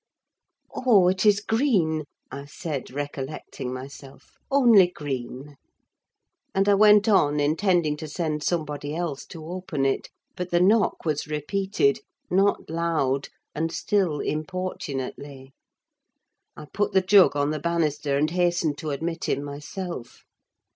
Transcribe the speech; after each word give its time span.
"Oh! 0.73 1.09
it 1.09 1.27
is 1.27 1.39
Green," 1.41 2.05
I 2.31 2.45
said, 2.45 2.89
recollecting 2.89 3.71
myself—"only 3.71 4.87
Green," 4.87 5.57
and 6.55 6.67
I 6.67 6.73
went 6.73 7.07
on, 7.07 7.39
intending 7.39 7.95
to 7.97 8.07
send 8.07 8.41
somebody 8.41 8.95
else 8.95 9.27
to 9.27 9.45
open 9.45 9.85
it; 9.85 10.09
but 10.35 10.49
the 10.49 10.59
knock 10.59 11.05
was 11.05 11.27
repeated: 11.27 11.99
not 12.31 12.67
loud, 12.67 13.29
and 13.53 13.71
still 13.71 14.21
importunately. 14.21 15.53
I 16.57 16.65
put 16.65 16.93
the 16.93 17.01
jug 17.01 17.35
on 17.35 17.51
the 17.51 17.59
banister 17.59 18.17
and 18.17 18.31
hastened 18.31 18.79
to 18.79 18.89
admit 18.89 19.29
him 19.29 19.43
myself. 19.43 20.23